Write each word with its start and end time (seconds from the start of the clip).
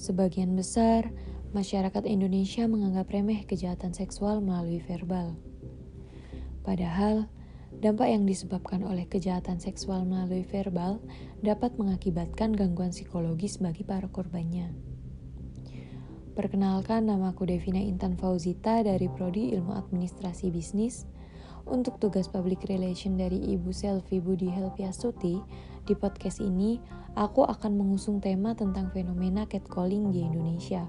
Sebagian 0.00 0.56
besar 0.56 1.12
masyarakat 1.52 2.08
Indonesia 2.08 2.64
menganggap 2.64 3.12
remeh 3.12 3.44
kejahatan 3.44 3.92
seksual 3.92 4.40
melalui 4.40 4.80
verbal. 4.80 5.36
Padahal, 6.64 7.28
dampak 7.84 8.08
yang 8.08 8.24
disebabkan 8.24 8.80
oleh 8.80 9.04
kejahatan 9.04 9.60
seksual 9.60 10.08
melalui 10.08 10.40
verbal 10.48 11.04
dapat 11.44 11.76
mengakibatkan 11.76 12.56
gangguan 12.56 12.96
psikologis 12.96 13.60
bagi 13.60 13.84
para 13.84 14.08
korbannya. 14.08 14.72
Perkenalkan, 16.32 17.04
namaku 17.04 17.44
Devina 17.44 17.84
Intan 17.84 18.16
Fauzita 18.16 18.80
dari 18.80 19.04
Prodi 19.12 19.52
Ilmu 19.52 19.76
Administrasi 19.76 20.48
Bisnis. 20.48 21.04
Untuk 21.68 22.00
tugas 22.00 22.28
public 22.28 22.64
relation 22.68 23.18
dari 23.18 23.36
Ibu 23.56 23.72
Selvi 23.74 24.22
Budi 24.22 24.48
Helpiasuti, 24.48 25.40
di 25.84 25.94
podcast 25.96 26.38
ini 26.40 26.80
aku 27.18 27.42
akan 27.42 27.76
mengusung 27.76 28.22
tema 28.22 28.54
tentang 28.54 28.92
fenomena 28.94 29.48
catcalling 29.48 30.12
di 30.14 30.20
Indonesia. 30.22 30.86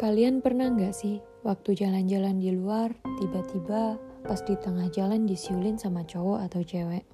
Kalian 0.00 0.40
pernah 0.40 0.72
nggak 0.72 0.96
sih 0.96 1.20
waktu 1.44 1.76
jalan-jalan 1.76 2.40
di 2.40 2.50
luar, 2.56 2.88
tiba-tiba 3.20 4.09
pas 4.24 4.40
di 4.44 4.54
tengah 4.56 4.88
jalan 4.92 5.28
disiulin 5.28 5.76
sama 5.76 6.04
cowok 6.04 6.46
atau 6.48 6.60
cewek? 6.64 7.04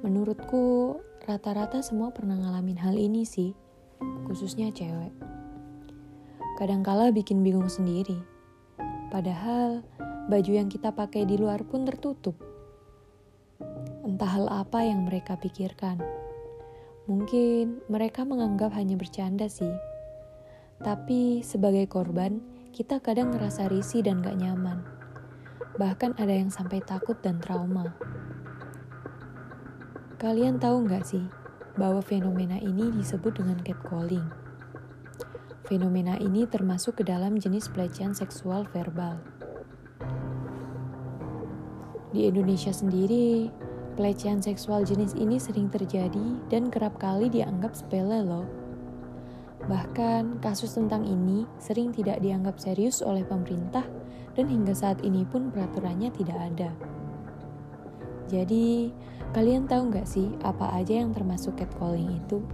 Menurutku, 0.00 0.96
rata-rata 1.24 1.82
semua 1.82 2.14
pernah 2.14 2.38
ngalamin 2.38 2.78
hal 2.78 2.94
ini 2.94 3.26
sih, 3.26 3.52
khususnya 4.28 4.70
cewek. 4.70 5.12
Kadangkala 6.56 7.12
bikin 7.12 7.44
bingung 7.44 7.68
sendiri. 7.68 8.16
Padahal, 9.12 9.84
baju 10.32 10.52
yang 10.52 10.72
kita 10.72 10.92
pakai 10.92 11.28
di 11.28 11.36
luar 11.36 11.64
pun 11.64 11.84
tertutup. 11.84 12.36
Entah 14.06 14.30
hal 14.30 14.46
apa 14.48 14.84
yang 14.86 15.04
mereka 15.04 15.36
pikirkan. 15.36 16.00
Mungkin 17.06 17.86
mereka 17.92 18.26
menganggap 18.26 18.74
hanya 18.74 18.98
bercanda 18.98 19.46
sih 19.46 19.72
tapi 20.80 21.40
sebagai 21.40 21.88
korban, 21.88 22.40
kita 22.76 23.00
kadang 23.00 23.32
ngerasa 23.32 23.72
risih 23.72 24.04
dan 24.04 24.20
gak 24.20 24.36
nyaman. 24.36 24.95
Bahkan 25.76 26.16
ada 26.16 26.32
yang 26.32 26.48
sampai 26.48 26.80
takut 26.80 27.20
dan 27.20 27.40
trauma. 27.40 27.92
Kalian 30.16 30.56
tahu 30.56 30.88
gak 30.88 31.04
sih 31.04 31.24
bahwa 31.76 32.00
fenomena 32.00 32.56
ini 32.56 32.88
disebut 32.96 33.36
dengan 33.36 33.60
catcalling? 33.60 34.24
Fenomena 35.68 36.16
ini 36.16 36.48
termasuk 36.48 37.00
ke 37.00 37.04
dalam 37.04 37.36
jenis 37.36 37.68
pelecehan 37.68 38.16
seksual 38.16 38.64
verbal. 38.72 39.20
Di 42.16 42.32
Indonesia 42.32 42.72
sendiri, 42.72 43.52
pelecehan 44.00 44.40
seksual 44.40 44.88
jenis 44.88 45.12
ini 45.12 45.36
sering 45.36 45.68
terjadi 45.68 46.40
dan 46.48 46.72
kerap 46.72 46.96
kali 46.96 47.28
dianggap 47.28 47.76
sepele 47.76 48.24
loh 48.24 48.48
Bahkan, 49.66 50.38
kasus 50.38 50.78
tentang 50.78 51.02
ini 51.02 51.42
sering 51.58 51.90
tidak 51.90 52.22
dianggap 52.22 52.54
serius 52.62 53.02
oleh 53.02 53.26
pemerintah 53.26 53.82
dan 54.36 54.52
hingga 54.52 54.76
saat 54.76 55.00
ini 55.00 55.24
pun 55.24 55.48
peraturannya 55.48 56.12
tidak 56.12 56.36
ada. 56.36 56.70
Jadi, 58.28 58.92
kalian 59.32 59.64
tahu 59.64 59.88
nggak 59.90 60.06
sih 60.06 60.28
apa 60.44 60.76
aja 60.76 61.00
yang 61.00 61.16
termasuk 61.16 61.56
catcalling 61.56 62.20
itu? 62.20 62.44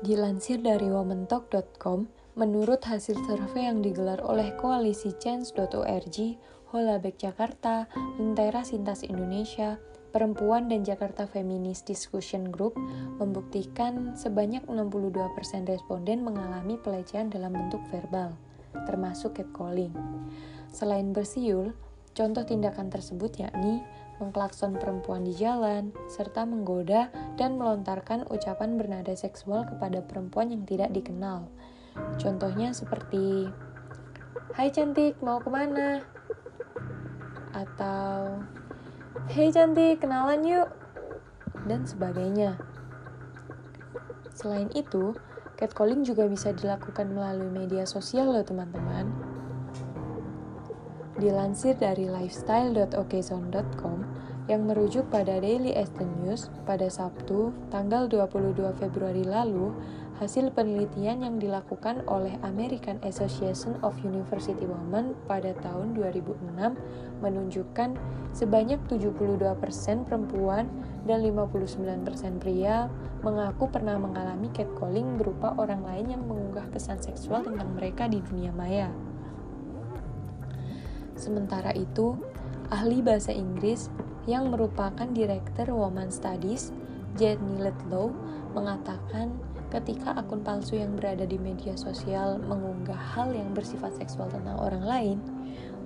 Dilansir 0.00 0.58
dari 0.58 0.90
womentalk.com, 0.90 2.08
menurut 2.34 2.82
hasil 2.82 3.14
survei 3.28 3.68
yang 3.68 3.78
digelar 3.78 4.18
oleh 4.24 4.50
koalisi 4.58 5.14
change.org, 5.20 6.16
Holabek 6.70 7.14
Jakarta, 7.14 7.86
Lentera 8.18 8.66
Sintas 8.66 9.06
Indonesia, 9.06 9.78
Perempuan 10.10 10.66
dan 10.66 10.82
Jakarta 10.82 11.26
Feminist 11.30 11.86
Discussion 11.86 12.50
Group 12.50 12.74
membuktikan 13.22 14.18
sebanyak 14.18 14.66
62% 14.66 15.70
responden 15.70 16.26
mengalami 16.26 16.74
pelecehan 16.82 17.30
dalam 17.30 17.54
bentuk 17.54 17.78
verbal, 17.94 18.34
termasuk 18.90 19.38
catcalling. 19.38 19.94
Selain 20.74 21.14
bersiul, 21.14 21.74
contoh 22.10 22.42
tindakan 22.42 22.90
tersebut 22.90 23.38
yakni 23.38 23.82
mengklakson 24.18 24.76
perempuan 24.76 25.22
di 25.22 25.32
jalan, 25.32 25.94
serta 26.10 26.42
menggoda 26.42 27.08
dan 27.38 27.56
melontarkan 27.56 28.26
ucapan 28.28 28.76
bernada 28.76 29.14
seksual 29.14 29.64
kepada 29.64 30.02
perempuan 30.04 30.50
yang 30.50 30.66
tidak 30.66 30.90
dikenal. 30.90 31.46
Contohnya 32.18 32.74
seperti, 32.74 33.48
Hai 34.50 34.74
cantik, 34.74 35.22
mau 35.22 35.38
ke 35.38 35.46
mana? 35.46 36.02
atau 37.50 38.38
Hei 39.10 39.50
cantik, 39.50 40.06
kenalan 40.06 40.46
yuk 40.46 40.70
dan 41.66 41.82
sebagainya. 41.82 42.54
Selain 44.30 44.70
itu, 44.70 45.18
catcalling 45.58 46.06
juga 46.06 46.30
bisa 46.30 46.54
dilakukan 46.54 47.10
melalui 47.10 47.50
media 47.50 47.82
sosial 47.90 48.30
loh 48.30 48.46
teman-teman. 48.46 49.10
Dilansir 51.18 51.74
dari 51.74 52.06
lifestyle.okezone.com 52.06 53.98
yang 54.50 54.66
merujuk 54.66 55.06
pada 55.14 55.38
Daily 55.38 55.70
Eastern 55.78 56.10
News 56.26 56.50
pada 56.66 56.90
Sabtu, 56.90 57.54
tanggal 57.70 58.10
22 58.10 58.58
Februari 58.82 59.22
lalu, 59.22 59.70
Hasil 60.20 60.52
penelitian 60.52 61.24
yang 61.24 61.40
dilakukan 61.40 62.04
oleh 62.04 62.36
American 62.44 63.00
Association 63.00 63.80
of 63.80 63.96
University 64.04 64.68
Women 64.68 65.16
pada 65.24 65.56
tahun 65.64 65.96
2006 65.96 66.76
menunjukkan 67.24 67.96
sebanyak 68.36 68.76
72% 68.84 69.40
perempuan 70.04 70.68
dan 71.08 71.24
59% 71.24 72.36
pria 72.36 72.92
mengaku 73.24 73.72
pernah 73.72 73.96
mengalami 73.96 74.52
catcalling 74.52 75.16
berupa 75.16 75.56
orang 75.56 75.88
lain 75.88 76.12
yang 76.12 76.22
mengunggah 76.28 76.68
pesan 76.68 77.00
seksual 77.00 77.40
tentang 77.40 77.72
mereka 77.72 78.04
di 78.04 78.20
dunia 78.20 78.52
maya. 78.52 78.92
Sementara 81.16 81.72
itu, 81.72 82.20
ahli 82.68 83.00
bahasa 83.00 83.32
Inggris 83.32 83.88
yang 84.28 84.52
merupakan 84.52 85.08
Direktur 85.08 85.72
Woman 85.72 86.12
Studies, 86.12 86.74
Jenny 87.16 87.60
Letlow, 87.60 88.12
mengatakan 88.52 89.32
ketika 89.70 90.18
akun 90.18 90.42
palsu 90.42 90.76
yang 90.76 90.98
berada 90.98 91.22
di 91.22 91.38
media 91.38 91.78
sosial 91.78 92.42
mengunggah 92.42 92.98
hal 92.98 93.30
yang 93.30 93.54
bersifat 93.54 93.94
seksual 93.96 94.26
tentang 94.28 94.58
orang 94.58 94.82
lain, 94.82 95.18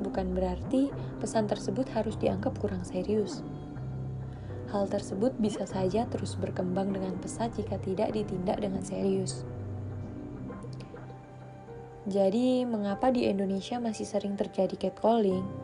bukan 0.00 0.32
berarti 0.32 0.88
pesan 1.20 1.46
tersebut 1.46 1.86
harus 1.92 2.16
dianggap 2.16 2.56
kurang 2.58 2.82
serius. 2.82 3.44
Hal 4.72 4.90
tersebut 4.90 5.36
bisa 5.38 5.68
saja 5.70 6.08
terus 6.10 6.34
berkembang 6.34 6.90
dengan 6.90 7.14
pesat 7.22 7.54
jika 7.54 7.78
tidak 7.78 8.10
ditindak 8.10 8.58
dengan 8.58 8.82
serius. 8.82 9.46
Jadi, 12.04 12.68
mengapa 12.68 13.08
di 13.08 13.24
Indonesia 13.24 13.80
masih 13.80 14.04
sering 14.04 14.36
terjadi 14.36 14.76
catcalling? 14.76 15.63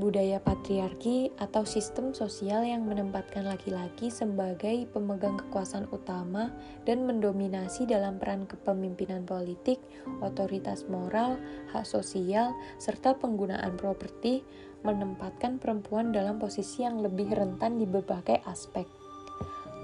Budaya 0.00 0.40
patriarki 0.40 1.28
atau 1.36 1.68
sistem 1.68 2.16
sosial 2.16 2.64
yang 2.64 2.88
menempatkan 2.88 3.44
laki-laki 3.44 4.08
sebagai 4.08 4.88
pemegang 4.88 5.36
kekuasaan 5.36 5.86
utama 5.92 6.48
dan 6.88 7.04
mendominasi 7.04 7.84
dalam 7.84 8.16
peran 8.16 8.48
kepemimpinan 8.48 9.28
politik, 9.28 9.76
otoritas 10.24 10.88
moral, 10.88 11.36
hak 11.76 11.84
sosial, 11.84 12.56
serta 12.80 13.14
penggunaan 13.20 13.76
properti 13.76 14.40
menempatkan 14.80 15.60
perempuan 15.60 16.10
dalam 16.10 16.40
posisi 16.40 16.82
yang 16.82 17.04
lebih 17.04 17.28
rentan 17.36 17.76
di 17.76 17.84
berbagai 17.84 18.40
aspek, 18.48 18.88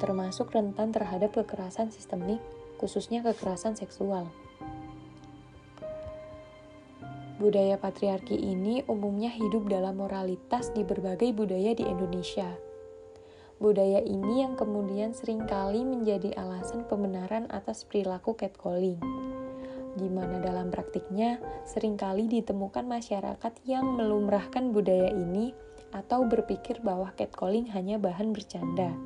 termasuk 0.00 0.48
rentan 0.56 0.96
terhadap 0.96 1.36
kekerasan 1.36 1.92
sistemik, 1.92 2.40
khususnya 2.80 3.20
kekerasan 3.20 3.76
seksual. 3.76 4.32
Budaya 7.36 7.76
patriarki 7.76 8.32
ini 8.32 8.80
umumnya 8.88 9.28
hidup 9.28 9.68
dalam 9.68 10.00
moralitas 10.00 10.72
di 10.72 10.80
berbagai 10.88 11.36
budaya 11.36 11.76
di 11.76 11.84
Indonesia. 11.84 12.48
Budaya 13.60 14.00
ini 14.00 14.40
yang 14.40 14.56
kemudian 14.56 15.12
sering 15.12 15.44
kali 15.44 15.84
menjadi 15.84 16.32
alasan 16.32 16.88
pembenaran 16.88 17.44
atas 17.52 17.84
perilaku 17.84 18.32
catcalling. 18.32 18.96
Di 20.00 20.08
mana 20.08 20.40
dalam 20.40 20.72
praktiknya 20.72 21.36
sering 21.68 22.00
kali 22.00 22.24
ditemukan 22.24 22.88
masyarakat 22.88 23.52
yang 23.68 23.84
melumrahkan 23.84 24.72
budaya 24.72 25.12
ini 25.12 25.52
atau 25.92 26.24
berpikir 26.24 26.80
bahwa 26.80 27.12
catcalling 27.20 27.68
hanya 27.72 28.00
bahan 28.00 28.32
bercanda. 28.32 28.96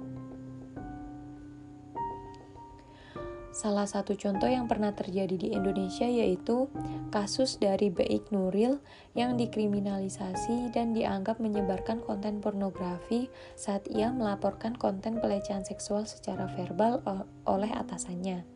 Salah 3.50 3.82
satu 3.82 4.14
contoh 4.14 4.46
yang 4.46 4.70
pernah 4.70 4.94
terjadi 4.94 5.34
di 5.34 5.48
Indonesia 5.50 6.06
yaitu 6.06 6.70
kasus 7.10 7.58
dari 7.58 7.90
Baik 7.90 8.30
Nuril 8.30 8.78
yang 9.18 9.34
dikriminalisasi 9.34 10.70
dan 10.70 10.94
dianggap 10.94 11.42
menyebarkan 11.42 11.98
konten 12.06 12.38
pornografi 12.38 13.26
saat 13.58 13.82
ia 13.90 14.14
melaporkan 14.14 14.78
konten 14.78 15.18
pelecehan 15.18 15.66
seksual 15.66 16.06
secara 16.06 16.46
verbal 16.54 17.02
oleh 17.42 17.70
atasannya. 17.74 18.46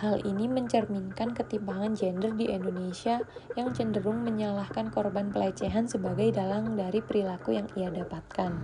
Hal 0.00 0.24
ini 0.24 0.48
mencerminkan 0.48 1.36
ketimpangan 1.36 1.92
gender 1.92 2.32
di 2.32 2.48
Indonesia 2.48 3.20
yang 3.60 3.76
cenderung 3.76 4.24
menyalahkan 4.24 4.88
korban 4.88 5.28
pelecehan 5.28 5.84
sebagai 5.84 6.32
dalang 6.32 6.72
dari 6.72 7.04
perilaku 7.04 7.60
yang 7.60 7.68
ia 7.76 7.92
dapatkan. 7.92 8.56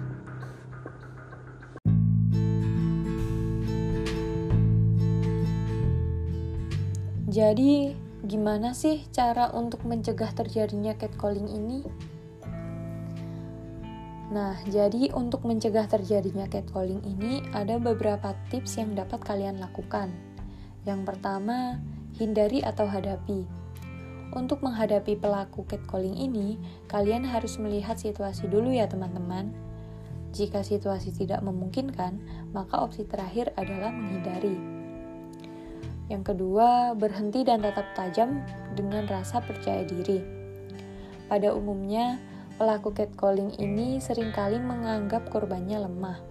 Jadi, 7.36 7.92
gimana 8.24 8.72
sih 8.72 9.04
cara 9.12 9.52
untuk 9.52 9.84
mencegah 9.84 10.32
terjadinya 10.32 10.96
catcalling 10.96 11.52
ini? 11.52 11.84
Nah, 14.32 14.56
jadi 14.72 15.12
untuk 15.12 15.44
mencegah 15.44 15.84
terjadinya 15.84 16.48
catcalling 16.48 17.04
ini 17.04 17.44
ada 17.52 17.76
beberapa 17.76 18.32
tips 18.48 18.80
yang 18.80 18.96
dapat 18.96 19.20
kalian 19.20 19.60
lakukan. 19.60 20.16
Yang 20.88 21.12
pertama, 21.12 21.76
hindari 22.16 22.64
atau 22.64 22.88
hadapi. 22.88 23.44
Untuk 24.32 24.64
menghadapi 24.64 25.20
pelaku 25.20 25.68
catcalling 25.68 26.16
ini, 26.16 26.56
kalian 26.88 27.28
harus 27.28 27.60
melihat 27.60 28.00
situasi 28.00 28.48
dulu 28.48 28.72
ya 28.72 28.88
teman-teman. 28.88 29.52
Jika 30.32 30.64
situasi 30.64 31.12
tidak 31.12 31.44
memungkinkan, 31.44 32.16
maka 32.56 32.80
opsi 32.80 33.04
terakhir 33.04 33.52
adalah 33.60 33.92
menghindari. 33.92 34.75
Yang 36.06 36.34
kedua, 36.34 36.94
berhenti 36.94 37.42
dan 37.42 37.66
tetap 37.66 37.90
tajam 37.98 38.42
dengan 38.78 39.10
rasa 39.10 39.42
percaya 39.42 39.82
diri. 39.82 40.22
Pada 41.26 41.50
umumnya, 41.50 42.22
pelaku 42.54 42.94
catcalling 42.94 43.58
ini 43.58 43.98
sering 43.98 44.30
kali 44.30 44.62
menganggap 44.62 45.26
korbannya 45.26 45.82
lemah. 45.82 46.22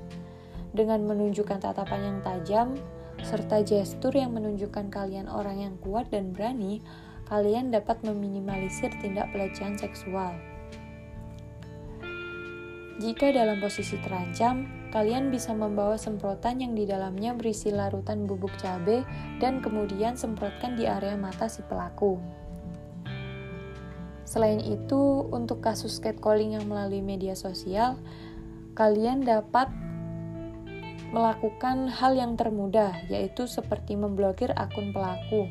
Dengan 0.72 1.04
menunjukkan 1.04 1.60
tatapan 1.60 2.02
yang 2.08 2.20
tajam, 2.24 2.68
serta 3.20 3.64
gestur 3.68 4.16
yang 4.16 4.32
menunjukkan 4.32 4.88
kalian 4.88 5.28
orang 5.28 5.60
yang 5.60 5.76
kuat 5.84 6.08
dan 6.08 6.32
berani, 6.32 6.80
kalian 7.28 7.72
dapat 7.72 8.00
meminimalisir 8.08 8.96
tindak 9.04 9.28
pelecehan 9.36 9.76
seksual. 9.76 10.36
Jika 12.96 13.36
dalam 13.36 13.60
posisi 13.60 14.00
terancam, 14.00 14.85
kalian 14.96 15.28
bisa 15.28 15.52
membawa 15.52 16.00
semprotan 16.00 16.64
yang 16.64 16.72
di 16.72 16.88
dalamnya 16.88 17.36
berisi 17.36 17.68
larutan 17.68 18.24
bubuk 18.24 18.56
cabai 18.56 19.04
dan 19.44 19.60
kemudian 19.60 20.16
semprotkan 20.16 20.80
di 20.80 20.88
area 20.88 21.20
mata 21.20 21.52
si 21.52 21.60
pelaku. 21.68 22.16
Selain 24.24 24.64
itu, 24.64 25.28
untuk 25.36 25.60
kasus 25.60 26.00
catcalling 26.00 26.56
yang 26.56 26.72
melalui 26.72 27.04
media 27.04 27.36
sosial, 27.36 28.00
kalian 28.72 29.20
dapat 29.20 29.68
melakukan 31.12 31.92
hal 31.92 32.16
yang 32.16 32.40
termudah, 32.40 32.96
yaitu 33.12 33.52
seperti 33.52 34.00
memblokir 34.00 34.56
akun 34.56 34.96
pelaku. 34.96 35.44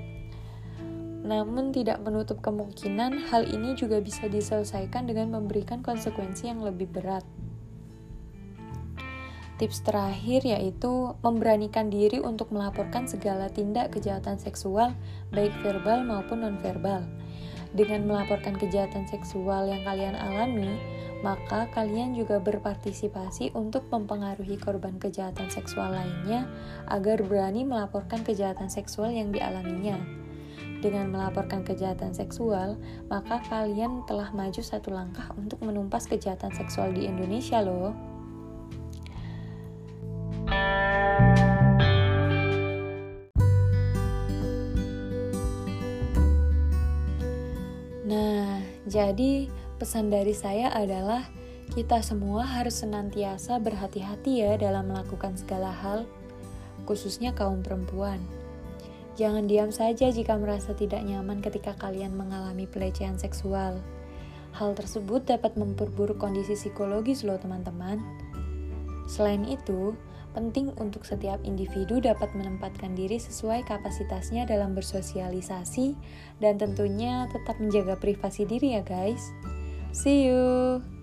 Namun, 1.21 1.69
tidak 1.69 2.01
menutup 2.01 2.41
kemungkinan 2.41 3.29
hal 3.29 3.45
ini 3.45 3.77
juga 3.77 4.01
bisa 4.01 4.25
diselesaikan 4.25 5.05
dengan 5.05 5.37
memberikan 5.37 5.85
konsekuensi 5.85 6.49
yang 6.49 6.65
lebih 6.65 6.89
berat. 6.89 7.44
Tips 9.55 9.87
terakhir 9.87 10.43
yaitu 10.43 11.15
memberanikan 11.23 11.87
diri 11.87 12.19
untuk 12.19 12.51
melaporkan 12.51 13.07
segala 13.07 13.47
tindak 13.47 13.95
kejahatan 13.95 14.35
seksual, 14.35 14.91
baik 15.31 15.55
verbal 15.63 16.03
maupun 16.03 16.43
nonverbal. 16.43 17.07
Dengan 17.75 18.07
melaporkan 18.07 18.59
kejahatan 18.59 19.07
seksual 19.07 19.71
yang 19.71 19.83
kalian 19.87 20.15
alami, 20.19 20.79
maka 21.27 21.67
kalian 21.71 22.15
juga 22.15 22.43
berpartisipasi 22.43 23.55
untuk 23.55 23.87
mempengaruhi 23.91 24.59
korban 24.59 24.99
kejahatan 24.99 25.51
seksual 25.51 25.91
lainnya 25.91 26.47
agar 26.87 27.23
berani 27.23 27.67
melaporkan 27.67 28.23
kejahatan 28.23 28.71
seksual 28.71 29.11
yang 29.11 29.35
dialaminya. 29.35 29.99
Dengan 30.85 31.09
melaporkan 31.09 31.65
kejahatan 31.65 32.13
seksual, 32.13 32.77
maka 33.09 33.41
kalian 33.49 34.05
telah 34.05 34.29
maju 34.37 34.61
satu 34.61 34.93
langkah 34.93 35.33
untuk 35.35 35.65
menumpas 35.65 36.05
kejahatan 36.05 36.53
seksual 36.53 36.93
di 36.93 37.09
Indonesia, 37.09 37.65
loh. 37.65 38.14
Jadi 48.85 49.49
pesan 49.81 50.13
dari 50.13 50.37
saya 50.37 50.69
adalah 50.69 51.25
kita 51.73 52.05
semua 52.05 52.45
harus 52.45 52.85
senantiasa 52.85 53.57
berhati-hati 53.57 54.45
ya 54.45 54.61
dalam 54.61 54.93
melakukan 54.93 55.41
segala 55.41 55.73
hal, 55.73 56.05
khususnya 56.85 57.33
kaum 57.33 57.65
perempuan. 57.65 58.21
Jangan 59.15 59.49
diam 59.49 59.71
saja 59.73 60.11
jika 60.13 60.37
merasa 60.37 60.77
tidak 60.77 61.01
nyaman 61.07 61.41
ketika 61.41 61.73
kalian 61.81 62.13
mengalami 62.13 62.69
pelecehan 62.69 63.17
seksual. 63.17 63.81
Hal 64.55 64.71
tersebut 64.77 65.25
dapat 65.25 65.57
memperburuk 65.57 66.21
kondisi 66.21 66.55
psikologis 66.55 67.25
loh 67.25 67.41
teman-teman. 67.41 68.03
Selain 69.09 69.43
itu, 69.49 69.97
penting 70.35 70.75
untuk 70.83 71.07
setiap 71.07 71.39
individu 71.47 72.03
dapat 72.03 72.35
menempatkan 72.35 72.93
diri 72.93 73.17
sesuai 73.17 73.65
kapasitasnya 73.65 74.45
dalam 74.45 74.75
bersosialisasi 74.75 75.95
dan 76.43 76.59
tentunya 76.59 77.31
tetap 77.31 77.57
menjaga 77.63 77.95
privasi 77.97 78.45
diri 78.45 78.77
ya 78.77 78.83
guys. 78.83 79.33
See 79.95 80.27
you. 80.27 80.94